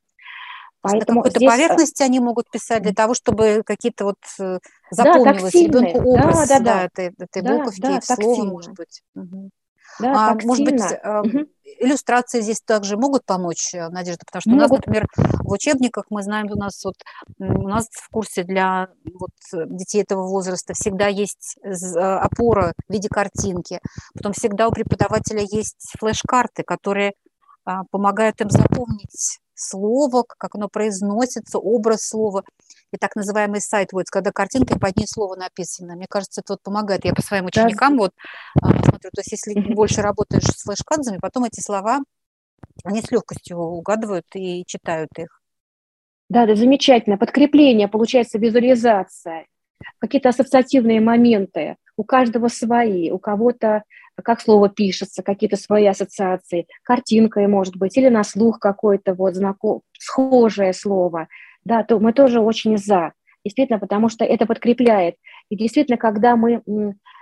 Поэтому 0.81 1.19
на 1.19 1.23
какой-то 1.23 1.39
здесь... 1.39 1.47
Э, 1.47 1.51
поверхности 1.51 2.03
они 2.03 2.19
могут 2.19 2.49
писать 2.49 2.83
для 2.83 2.93
того, 2.93 3.13
чтобы 3.13 3.61
какие-то 3.65 4.03
вот 4.05 4.17
э, 4.39 4.59
запомнилось 4.89 5.53
да, 5.53 5.59
ребенку 5.59 6.09
образ 6.09 6.49
да, 6.49 6.59
да, 6.59 6.59
да. 6.59 6.73
Да, 6.73 6.83
этой, 6.85 7.15
этой 7.17 7.41
да, 7.41 7.57
буковки 7.57 7.81
да, 7.81 7.97
и 7.97 8.01
слова, 8.01 8.43
может 8.45 8.73
быть. 8.73 9.01
Угу. 9.15 9.49
Да, 9.99 10.29
а, 10.31 10.37
может 10.43 10.65
быть, 10.65 10.81
угу. 10.81 11.45
Иллюстрации 11.79 12.41
здесь 12.41 12.61
также 12.61 12.97
могут 12.97 13.25
помочь, 13.25 13.73
э, 13.73 13.89
Надежда, 13.89 14.23
потому 14.25 14.41
что 14.41 14.49
могут. 14.51 14.65
у 14.65 14.69
нас, 14.69 14.77
например, 14.77 15.07
в 15.43 15.51
учебниках 15.51 16.05
мы 16.09 16.23
знаем, 16.23 16.47
у 16.51 16.55
нас 16.55 16.83
вот 16.83 16.95
у 17.39 17.67
нас 17.67 17.87
в 17.91 18.09
курсе 18.09 18.43
для 18.43 18.89
вот 19.19 19.31
детей 19.69 20.01
этого 20.01 20.27
возраста 20.27 20.73
всегда 20.73 21.07
есть 21.07 21.57
опора 21.63 22.73
в 22.87 22.93
виде 22.93 23.09
картинки, 23.09 23.79
потом 24.13 24.33
всегда 24.33 24.67
у 24.67 24.71
преподавателя 24.71 25.41
есть 25.41 25.93
флеш-карты, 25.99 26.63
которые 26.63 27.13
а, 27.65 27.83
помогают 27.91 28.41
им 28.41 28.49
запомнить 28.49 29.39
слово, 29.61 30.23
как 30.27 30.55
оно 30.55 30.67
произносится, 30.67 31.59
образ 31.59 32.07
слова 32.07 32.43
и 32.91 32.97
так 32.97 33.15
называемый 33.15 33.61
сайт 33.61 33.93
words, 33.93 34.07
когда 34.11 34.31
картинкой 34.31 34.79
под 34.79 34.97
ней 34.97 35.07
слово 35.07 35.35
написано. 35.35 35.95
Мне 35.95 36.07
кажется, 36.09 36.41
это 36.41 36.53
вот 36.53 36.61
помогает. 36.61 37.05
Я 37.05 37.13
по 37.13 37.21
своим 37.21 37.45
ученикам 37.45 37.97
да. 37.97 38.03
вот 38.03 38.11
а, 38.61 38.69
смотрю, 38.83 39.09
то 39.11 39.21
есть 39.21 39.31
если 39.31 39.73
больше 39.73 40.01
работаешь 40.01 40.43
с 40.43 40.63
флешкардами, 40.63 41.17
потом 41.17 41.45
эти 41.45 41.61
слова, 41.61 41.99
они 42.83 43.01
с 43.01 43.11
легкостью 43.11 43.57
угадывают 43.57 44.25
и 44.33 44.63
читают 44.65 45.09
их. 45.17 45.41
Да, 46.29 46.45
да, 46.45 46.55
замечательно. 46.55 47.17
Подкрепление, 47.17 47.87
получается, 47.87 48.39
визуализация, 48.39 49.47
какие-то 49.99 50.29
ассоциативные 50.29 51.01
моменты. 51.01 51.75
У 51.97 52.03
каждого 52.03 52.47
свои, 52.47 53.11
у 53.11 53.19
кого-то 53.19 53.83
как 54.21 54.41
слово 54.41 54.69
пишется, 54.69 55.23
какие-то 55.23 55.57
свои 55.57 55.85
ассоциации, 55.85 56.67
картинкой, 56.83 57.47
может 57.47 57.75
быть, 57.75 57.97
или 57.97 58.09
на 58.09 58.23
слух 58.23 58.59
какое-то 58.59 59.13
вот 59.13 59.35
знаком, 59.35 59.81
схожее 59.97 60.73
слово, 60.73 61.27
да, 61.63 61.83
то 61.83 61.99
мы 61.99 62.13
тоже 62.13 62.39
очень 62.39 62.77
за. 62.77 63.13
Действительно, 63.43 63.79
потому 63.79 64.09
что 64.09 64.23
это 64.23 64.45
подкрепляет. 64.45 65.15
И 65.49 65.55
действительно, 65.55 65.97
когда 65.97 66.35
мы 66.35 66.61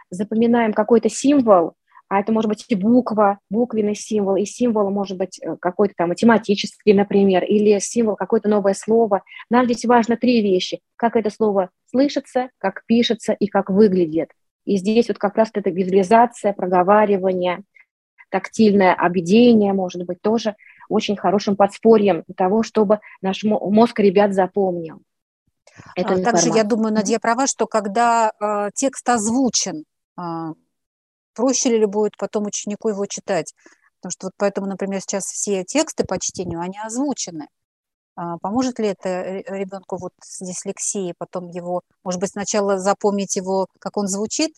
запоминаем 0.09 0.73
какой-то 0.73 1.09
символ, 1.09 1.73
а 2.09 2.19
это 2.19 2.31
может 2.31 2.49
быть 2.49 2.65
и 2.67 2.75
буква, 2.75 3.39
буквенный 3.51 3.95
символ, 3.95 4.35
и 4.35 4.43
символ 4.43 4.89
может 4.89 5.17
быть 5.17 5.39
э, 5.41 5.55
какой-то 5.61 5.93
там 5.95 6.09
математический, 6.09 6.93
например, 6.93 7.43
или 7.43 7.77
символ, 7.79 8.15
какое-то 8.15 8.49
новое 8.49 8.73
слово. 8.73 9.21
Нам 9.51 9.65
здесь 9.65 9.85
важно 9.85 10.17
три 10.17 10.41
вещи. 10.41 10.79
Как 10.95 11.15
это 11.15 11.29
слово 11.29 11.69
слышится, 11.85 12.49
как 12.57 12.83
пишется 12.87 13.33
и 13.33 13.45
как 13.45 13.69
выглядит. 13.69 14.29
И 14.65 14.77
здесь 14.77 15.07
вот 15.07 15.17
как 15.17 15.35
раз 15.35 15.49
эта 15.53 15.69
визуализация, 15.69 16.53
проговаривание, 16.53 17.63
тактильное 18.29 18.93
объедение, 18.93 19.73
может 19.73 20.05
быть, 20.05 20.21
тоже 20.21 20.55
очень 20.87 21.15
хорошим 21.15 21.55
подспорьем 21.55 22.23
того, 22.35 22.63
чтобы 22.63 22.99
наш 23.21 23.43
мозг 23.43 23.99
ребят 23.99 24.33
запомнил. 24.33 25.01
Эту 25.95 26.13
а, 26.13 26.23
Также 26.23 26.49
я 26.49 26.63
думаю, 26.63 26.93
Надя 26.93 27.19
права, 27.19 27.47
что 27.47 27.67
когда 27.67 28.31
э, 28.39 28.69
текст 28.73 29.07
озвучен, 29.07 29.85
э, 30.19 30.21
проще 31.33 31.77
ли 31.77 31.85
будет 31.85 32.17
потом 32.17 32.47
ученику 32.47 32.89
его 32.89 33.05
читать? 33.05 33.53
Потому 33.99 34.11
что 34.11 34.27
вот 34.27 34.33
поэтому, 34.37 34.67
например, 34.67 35.01
сейчас 35.01 35.25
все 35.25 35.63
тексты 35.63 36.05
по 36.05 36.19
чтению, 36.19 36.59
они 36.59 36.77
озвучены. 36.83 37.47
А, 38.19 38.37
поможет 38.39 38.79
ли 38.79 38.87
это 38.87 39.43
ребенку 39.47 39.95
вот 39.97 40.11
с 40.21 40.45
дислексией 40.45 41.13
потом 41.17 41.47
его, 41.47 41.83
может 42.03 42.19
быть, 42.19 42.31
сначала 42.31 42.77
запомнить 42.77 43.37
его, 43.37 43.67
как 43.79 43.95
он 43.95 44.07
звучит, 44.07 44.51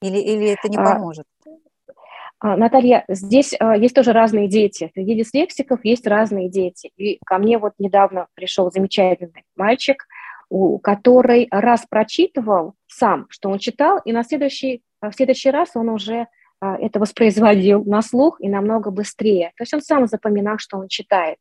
или, 0.00 0.18
или 0.18 0.50
это 0.50 0.68
не 0.68 0.76
а, 0.76 0.94
поможет? 0.94 1.24
А, 2.38 2.56
Наталья, 2.56 3.04
здесь 3.08 3.54
есть 3.78 3.94
тоже 3.94 4.12
разные 4.12 4.46
дети. 4.46 4.92
Среди 4.94 5.16
дислексиков 5.16 5.84
есть 5.84 6.06
разные 6.06 6.48
дети. 6.48 6.92
И 6.96 7.18
ко 7.26 7.38
мне 7.38 7.58
вот 7.58 7.72
недавно 7.78 8.28
пришел 8.34 8.70
замечательный 8.70 9.42
мальчик, 9.56 10.06
у, 10.48 10.78
который 10.78 11.48
раз 11.50 11.86
прочитывал 11.90 12.74
сам, 12.86 13.26
что 13.30 13.50
он 13.50 13.58
читал, 13.58 13.98
и 14.04 14.12
на 14.12 14.22
следующий, 14.22 14.82
в 15.00 15.10
следующий 15.12 15.50
раз 15.50 15.70
он 15.74 15.88
уже 15.88 16.28
это 16.60 16.98
воспроизводил 16.98 17.84
на 17.84 18.02
слух 18.02 18.40
и 18.40 18.48
намного 18.48 18.90
быстрее. 18.90 19.52
То 19.56 19.62
есть 19.62 19.74
он 19.74 19.82
сам 19.82 20.06
запоминал, 20.06 20.56
что 20.58 20.78
он 20.78 20.88
читает. 20.88 21.38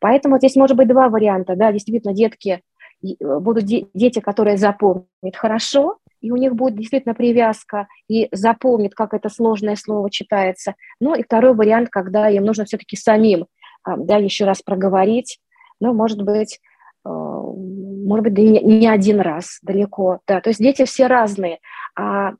Поэтому 0.00 0.38
здесь 0.38 0.56
может 0.56 0.76
быть 0.76 0.88
два 0.88 1.08
варианта. 1.08 1.56
Да, 1.56 1.72
действительно, 1.72 2.14
детки 2.14 2.62
э, 3.02 3.38
будут 3.40 3.64
дети, 3.64 4.20
которые 4.20 4.56
запомнят 4.56 5.36
хорошо, 5.36 5.98
и 6.20 6.30
у 6.30 6.36
них 6.36 6.54
будет 6.54 6.76
действительно 6.76 7.14
привязка, 7.14 7.88
и 8.08 8.28
запомнит, 8.32 8.94
как 8.94 9.14
это 9.14 9.28
сложное 9.28 9.76
слово 9.76 10.10
читается. 10.10 10.74
Ну 11.00 11.14
и 11.14 11.22
второй 11.22 11.54
вариант, 11.54 11.88
когда 11.90 12.28
им 12.28 12.44
нужно 12.44 12.64
все-таки 12.64 12.96
самим 12.96 13.46
а, 13.84 13.96
да, 13.96 14.16
еще 14.16 14.44
раз 14.44 14.62
проговорить, 14.62 15.38
ну, 15.80 15.94
может 15.94 16.22
быть, 16.22 16.60
э, 17.04 17.08
может 17.08 18.24
быть, 18.24 18.36
не 18.36 18.88
один 18.88 19.20
раз 19.20 19.58
далеко. 19.62 20.20
Да. 20.26 20.40
То 20.40 20.50
есть 20.50 20.60
дети 20.60 20.84
все 20.84 21.06
разные. 21.06 21.58
А 21.96 22.32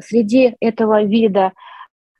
среди 0.00 0.56
этого 0.60 1.02
вида 1.02 1.52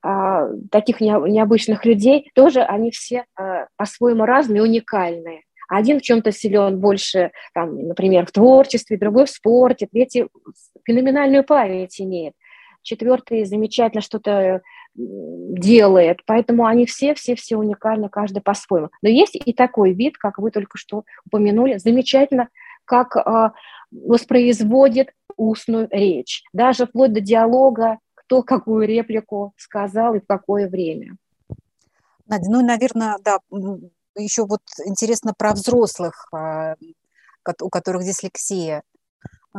а, 0.02 0.48
таких 0.70 1.00
необычных 1.00 1.84
людей, 1.84 2.30
тоже 2.34 2.62
они 2.62 2.90
все 2.90 3.24
а, 3.36 3.66
по-своему 3.76 4.24
разные, 4.24 4.62
уникальные. 4.62 5.42
Один 5.68 6.00
в 6.00 6.02
чем-то 6.02 6.32
силен 6.32 6.80
больше, 6.80 7.30
там, 7.54 7.76
например, 7.86 8.26
в 8.26 8.32
творчестве, 8.32 8.96
другой 8.96 9.26
в 9.26 9.30
спорте, 9.30 9.86
третий 9.86 10.26
феноменальную 10.84 11.44
память 11.44 12.00
имеет, 12.00 12.32
четвертый 12.82 13.44
замечательно 13.44 14.00
что-то 14.00 14.62
делает. 14.94 16.20
Поэтому 16.26 16.66
они 16.66 16.86
все, 16.86 17.14
все, 17.14 17.34
все 17.36 17.56
уникальны, 17.56 18.08
каждый 18.08 18.42
по-своему. 18.42 18.88
Но 19.02 19.08
есть 19.08 19.36
и 19.36 19.52
такой 19.52 19.92
вид, 19.92 20.16
как 20.18 20.38
вы 20.38 20.50
только 20.50 20.78
что 20.78 21.04
упомянули, 21.26 21.76
замечательно, 21.76 22.48
как 22.84 23.16
э, 23.16 23.50
воспроизводит 23.92 25.10
устную 25.40 25.88
речь, 25.90 26.42
даже 26.52 26.86
вплоть 26.86 27.12
до 27.12 27.20
диалога 27.20 27.98
кто 28.30 28.44
какую 28.44 28.86
реплику 28.86 29.54
сказал 29.56 30.14
и 30.14 30.20
в 30.20 30.26
какое 30.26 30.68
время. 30.68 31.16
Надя, 32.28 32.48
ну, 32.48 32.64
наверное, 32.64 33.16
да, 33.24 33.40
еще 34.16 34.46
вот 34.46 34.60
интересно 34.84 35.34
про 35.36 35.52
взрослых, 35.52 36.28
а, 36.32 36.76
у 37.60 37.68
которых 37.68 38.04
дислексия, 38.04 38.84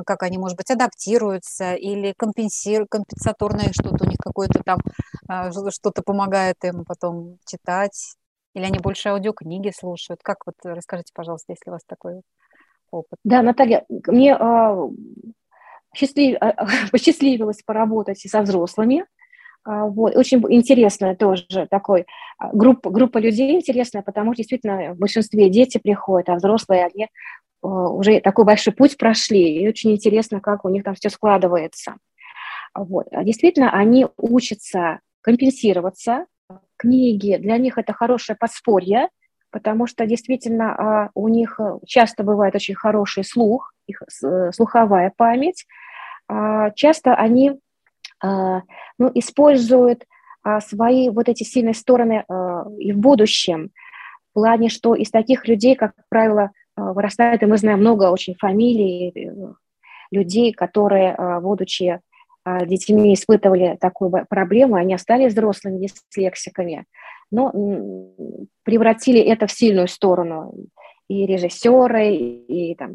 как 0.05 0.23
они, 0.23 0.37
может 0.37 0.55
быть, 0.55 0.71
адаптируются 0.71 1.73
или 1.73 2.13
компенсируют, 2.15 2.89
компенсаторное 2.89 3.73
что-то 3.73 4.05
у 4.05 4.07
них 4.07 4.17
какое-то 4.17 4.63
там, 4.63 4.79
а, 5.27 5.51
что-то 5.51 6.01
помогает 6.01 6.63
им 6.63 6.85
потом 6.85 7.39
читать, 7.45 8.15
или 8.53 8.63
они 8.63 8.79
больше 8.79 9.09
аудиокниги 9.09 9.73
слушают. 9.77 10.21
Как 10.23 10.45
вот, 10.45 10.55
расскажите, 10.63 11.11
пожалуйста, 11.13 11.51
если 11.51 11.69
у 11.69 11.73
вас 11.73 11.81
такой 11.85 12.21
опыт. 12.89 13.19
Да, 13.25 13.41
Наталья, 13.41 13.85
мне 13.89 14.33
а, 14.33 14.77
счастлив... 15.95 16.37
А, 16.39 16.65
посчастливилось 16.91 17.61
поработать 17.65 18.19
со 18.19 18.41
взрослыми. 18.41 19.05
А, 19.63 19.85
вот. 19.85 20.15
Очень 20.15 20.43
интересная 20.49 21.15
тоже 21.15 21.67
такой 21.69 22.05
а, 22.37 22.49
группа, 22.53 22.89
группа 22.89 23.17
людей 23.17 23.55
интересная, 23.55 24.01
потому 24.01 24.33
что 24.33 24.37
действительно 24.37 24.93
в 24.93 24.97
большинстве 24.97 25.49
дети 25.49 25.77
приходят, 25.77 26.29
а 26.29 26.35
взрослые 26.35 26.85
они 26.85 27.07
уже 27.63 28.21
такой 28.21 28.43
большой 28.43 28.73
путь 28.73 28.97
прошли, 28.97 29.59
и 29.59 29.67
очень 29.67 29.91
интересно, 29.91 30.41
как 30.41 30.65
у 30.65 30.69
них 30.69 30.83
там 30.83 30.95
все 30.95 31.11
складывается. 31.11 31.93
Вот. 32.73 33.05
Действительно, 33.11 33.69
они 33.69 34.07
учатся 34.17 34.99
компенсироваться. 35.21 36.25
Книги 36.75 37.37
для 37.37 37.59
них 37.59 37.77
это 37.77 37.93
хорошее 37.93 38.35
подспорье, 38.35 39.09
потому 39.51 39.85
что 39.85 40.07
действительно 40.07 41.11
у 41.13 41.27
них 41.27 41.59
часто 41.85 42.23
бывает 42.23 42.55
очень 42.55 42.73
хороший 42.73 43.23
слух, 43.23 43.73
их 43.85 44.01
э, 44.23 44.51
слуховая 44.51 45.13
память, 45.15 45.67
часто 46.75 47.15
они 47.15 47.59
а, 48.23 48.61
ну, 48.97 49.11
используют 49.13 50.05
а, 50.43 50.61
свои 50.61 51.09
вот 51.09 51.27
эти 51.27 51.43
сильные 51.43 51.73
стороны 51.73 52.23
и 52.79 52.91
в 52.91 52.97
будущем, 52.97 53.71
в 54.29 54.33
плане, 54.33 54.69
что 54.69 54.95
из 54.95 55.09
таких 55.09 55.47
людей, 55.47 55.75
как 55.75 55.93
правило, 56.09 56.51
вырастает, 56.77 57.43
и 57.43 57.45
мы 57.45 57.57
знаем 57.57 57.79
много 57.79 58.11
очень 58.11 58.35
фамилий, 58.35 59.09
э, 59.09 59.53
людей, 60.09 60.53
которые, 60.53 61.15
будучи 61.41 61.99
детьми, 62.65 63.13
испытывали 63.13 63.77
такую 63.79 64.25
проблему, 64.27 64.75
они 64.75 64.93
остались 64.93 65.33
взрослыми 65.33 65.85
дислексиками, 65.85 66.85
но 67.29 67.51
превратили 68.63 69.19
это 69.19 69.47
в 69.47 69.51
сильную 69.51 69.87
сторону. 69.87 70.53
И 71.07 71.25
режиссеры, 71.25 72.15
и 72.15 72.73
там 72.75 72.93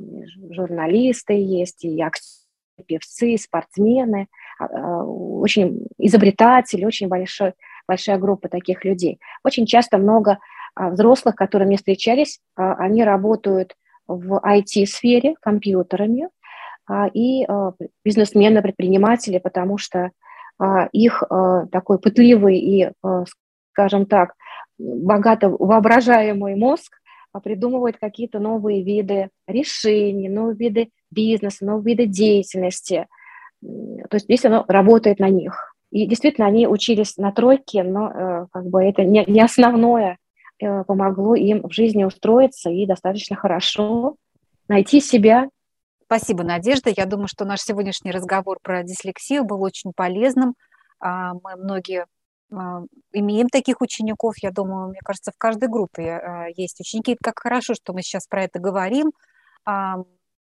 журналисты 0.51 1.35
есть, 1.35 1.85
и 1.85 2.01
актеры, 2.01 2.46
певцы, 2.83 3.37
спортсмены, 3.39 4.29
а, 4.59 4.65
а, 4.65 5.05
очень 5.05 5.87
изобретатели, 5.99 6.85
очень 6.85 7.09
большой, 7.09 7.55
большая 7.87 8.19
группа 8.19 8.49
таких 8.49 8.85
людей. 8.85 9.19
Очень 9.45 9.67
часто 9.67 9.99
много 9.99 10.39
а, 10.75 10.91
взрослых, 10.91 11.35
которые 11.35 11.67
мне 11.67 11.77
встречались, 11.77 12.41
они 12.55 13.05
работают 13.05 13.75
в 14.07 14.41
IT-сфере 14.45 15.35
компьютерами 15.41 16.29
и 17.13 17.45
бизнесмены, 18.05 18.63
предприниматели, 18.63 19.39
потому 19.39 19.79
что 19.79 20.13
их 20.93 21.25
такой 21.73 21.99
пытливый 21.99 22.57
и, 22.59 22.93
скажем 23.73 24.07
так, 24.07 24.35
богато 24.79 25.49
воображаемый 25.49 26.55
мозг 26.55 27.01
придумывает 27.41 27.97
какие-то 27.99 28.39
новые 28.39 28.83
виды 28.83 29.31
решений, 29.47 30.29
новые 30.29 30.57
виды 30.57 30.91
бизнеса, 31.17 31.65
новые 31.65 31.97
виды 31.97 32.07
деятельности. 32.07 33.07
То 33.63 34.15
есть 34.15 34.27
здесь 34.27 34.45
оно 34.45 34.65
работает 34.69 35.19
на 35.19 35.29
них. 35.31 35.75
И 35.91 36.07
действительно, 36.07 36.47
они 36.47 36.67
учились 36.67 37.17
на 37.17 37.33
тройке, 37.33 37.83
но 37.83 38.11
э, 38.11 38.47
как 38.53 38.67
бы 38.67 38.85
это 38.85 39.03
не, 39.05 39.25
не 39.27 39.41
основное 39.41 40.19
э, 40.61 40.85
помогло 40.85 41.35
им 41.35 41.63
в 41.63 41.73
жизни 41.73 42.05
устроиться 42.05 42.71
и 42.71 42.87
достаточно 42.87 43.37
хорошо 43.37 44.17
найти 44.69 45.01
себя. 45.01 45.49
Спасибо, 46.05 46.45
Надежда. 46.45 46.93
Я 46.97 47.07
думаю, 47.07 47.29
что 47.29 47.45
наш 47.45 47.61
сегодняшний 47.61 48.11
разговор 48.11 48.59
про 48.63 48.83
дислексию 48.85 49.45
был 49.45 49.63
очень 49.63 49.93
полезным. 49.95 50.55
А, 51.01 51.35
мы 51.35 51.57
многие 51.57 52.07
а, 52.53 52.83
имеем 53.13 53.49
таких 53.49 53.81
учеников, 53.81 54.35
я 54.43 54.51
думаю, 54.51 54.91
мне 54.91 55.01
кажется, 55.05 55.33
в 55.33 55.39
каждой 55.39 55.69
группе 55.69 56.11
а, 56.11 56.47
есть 56.57 56.81
ученики. 56.81 57.17
Как 57.21 57.39
хорошо, 57.41 57.75
что 57.75 57.93
мы 57.93 58.03
сейчас 58.03 58.27
про 58.27 58.45
это 58.45 58.59
говорим, 58.59 59.13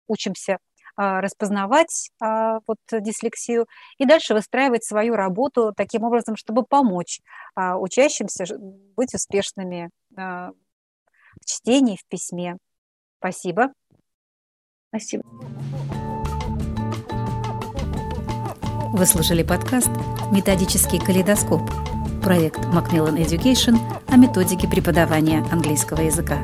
учимся 0.09 0.57
распознавать 0.97 2.09
вот 2.19 2.77
дислексию 2.91 3.67
и 3.97 4.05
дальше 4.05 4.33
выстраивать 4.33 4.83
свою 4.83 5.15
работу 5.15 5.71
таким 5.73 6.03
образом, 6.03 6.35
чтобы 6.35 6.63
помочь 6.63 7.21
учащимся 7.55 8.45
быть 8.97 9.13
успешными 9.13 9.91
в 10.09 10.51
чтении, 11.45 11.95
в 11.95 12.05
письме. 12.09 12.57
Спасибо. 13.19 13.71
Спасибо. 14.89 15.23
Вы 18.91 19.05
слушали 19.05 19.43
подкаст 19.43 19.91
«Методический 20.33 20.99
калейдоскоп» 20.99 21.61
проект 22.21 22.59
Macmillan 22.65 23.23
Education 23.23 23.77
о 24.09 24.17
методике 24.17 24.67
преподавания 24.67 25.45
английского 25.51 26.01
языка. 26.01 26.43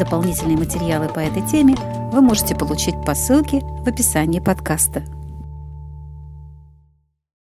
Дополнительные 0.00 0.56
материалы 0.56 1.08
по 1.08 1.18
этой 1.18 1.46
теме 1.46 1.76
вы 2.10 2.22
можете 2.22 2.54
получить 2.54 2.94
по 3.04 3.14
ссылке 3.14 3.60
в 3.60 3.86
описании 3.86 4.40
подкаста. 4.40 5.04